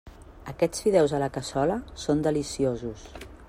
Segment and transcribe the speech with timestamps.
[0.53, 3.05] Aquests fideus a la cassola són deliciosos.